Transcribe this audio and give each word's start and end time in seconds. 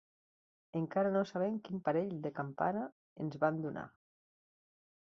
Encara 0.79 1.11
no 1.17 1.21
sabem 1.33 1.59
quin 1.69 1.83
parell 1.89 2.17
de 2.25 2.33
campana 2.41 2.89
ens 3.27 3.41
van 3.47 3.65
donar. 3.69 3.89